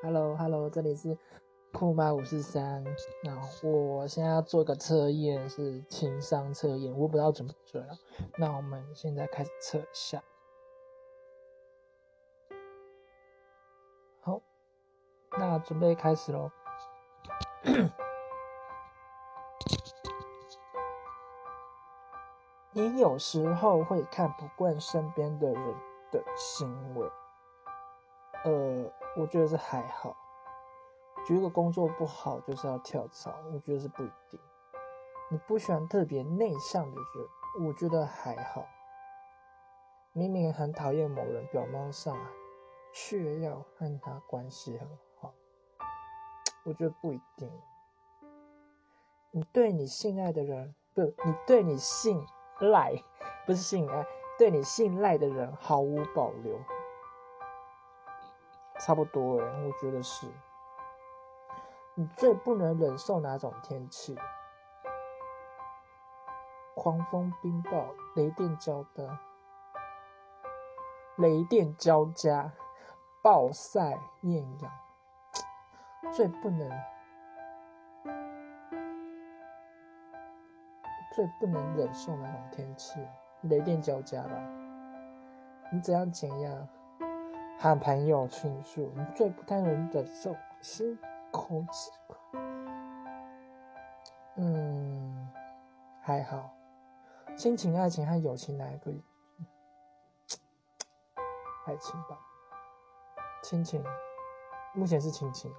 [0.00, 1.18] Hello，Hello，这里是
[1.72, 2.84] 酷妈五四三。
[3.24, 3.36] 那
[3.68, 7.98] 我现在要做个测验，是情商测验，我不知道准不准了。
[8.36, 10.22] 那我们现在开始测一下。
[14.20, 14.40] 好，
[15.36, 16.52] 那准备开始喽。
[22.70, 25.74] 你有时候会看不惯身边的人
[26.12, 27.10] 的行为。
[28.44, 30.16] 呃，我觉得是还好。
[31.26, 34.40] 觉得工作不好就是要跳槽，我觉得是不一定。
[35.30, 38.64] 你不喜欢特别内向的人，我觉得还好。
[40.12, 42.16] 明明很讨厌某人，表面上
[42.94, 44.88] 却要和他关系很
[45.20, 45.34] 好，
[46.64, 47.50] 我觉得不一定。
[49.32, 52.24] 你对你信赖的人，不，你对你信
[52.60, 52.94] 赖，
[53.44, 54.06] 不是信赖，
[54.38, 56.58] 对你信赖的人毫无保留。
[58.78, 60.26] 差不多哎，我觉得是。
[61.94, 64.16] 你最不能忍受哪种天气？
[66.74, 69.18] 狂风冰雹、雷电交加、
[71.16, 72.52] 雷电交加、
[73.20, 74.72] 暴晒艳阳。
[76.12, 76.70] 最不能、
[81.16, 83.00] 最不能忍受哪种天气？
[83.42, 84.30] 雷电交加吧。
[85.72, 86.68] 你怎样减压？
[87.58, 90.96] 和朋友倾诉，最不太能忍受是
[91.32, 91.90] 空气。
[94.36, 95.28] 嗯，
[96.00, 96.54] 还好。
[97.36, 98.92] 亲情、爱情和友情哪一个？
[101.66, 102.16] 爱情吧。
[103.42, 103.84] 亲情，
[104.72, 105.52] 目前是亲情。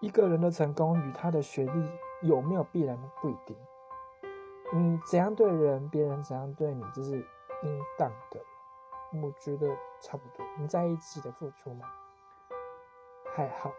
[0.00, 1.90] 一个人的成功与他的学历
[2.22, 3.56] 有没有必然的不一定。
[4.72, 7.16] 你怎样对人，别人怎样对你，这是
[7.62, 8.40] 应当的。
[9.22, 9.68] 我觉得
[10.00, 10.44] 差不多。
[10.58, 11.86] 你在意自己的付出吗？
[13.34, 13.72] 还好。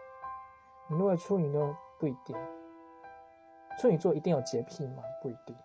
[0.88, 2.36] 你如果处女座不一定。
[3.78, 5.02] 处女座一定有洁癖吗？
[5.22, 5.56] 不一定。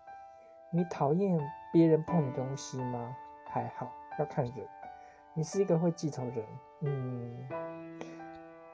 [0.72, 1.38] 你讨厌
[1.72, 3.16] 别人碰你东西吗？
[3.46, 4.68] 还好，要看人。
[5.34, 6.46] 你是一个会记仇人，
[6.80, 7.48] 嗯，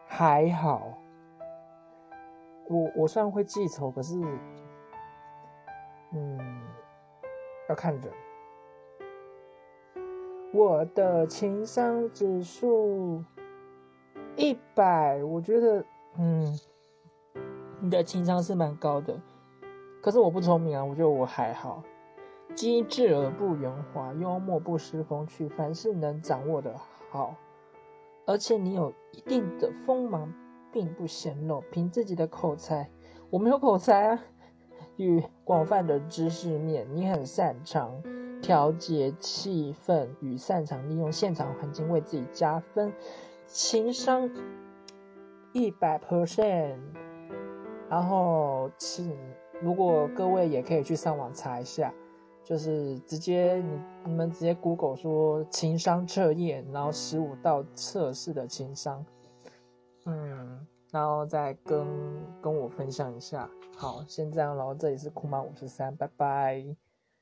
[0.07, 0.99] 还好。
[2.69, 4.21] 我我虽然会记仇，可是，
[6.13, 6.61] 嗯，
[7.69, 8.13] 要看人。
[10.51, 13.23] 我的情商指数
[14.35, 15.85] 一百，我觉得，
[16.17, 16.59] 嗯，
[17.81, 19.21] 你的情商是蛮高的。
[20.01, 21.83] 可是我不聪明啊，我觉得我还好。
[22.55, 26.75] 机智而不圆滑，幽默不失风趣，凡事能掌握的
[27.11, 27.35] 好。
[28.25, 30.33] 而且你有一定的锋芒，
[30.73, 31.61] 并不显露。
[31.71, 32.89] 凭自己的口才，
[33.29, 34.25] 我没有口才啊。
[34.97, 38.03] 与广泛的知识面，你很擅长。
[38.41, 42.93] 调节气氛与擅长利用现场环境为自己加分，
[43.47, 44.31] 情商
[45.53, 46.79] 一百 percent。
[47.91, 49.17] 然后，请
[49.61, 51.93] 如果各位也可以去上网查一下，
[52.45, 59.05] 就是直接你你们直接 Google 说情商测验，然后十五道测试的情商，
[60.07, 61.87] 嗯，然后再跟
[62.41, 63.49] 跟我分享一下。
[63.77, 66.88] 好，先这样喽，这里是酷妈五十三，拜拜。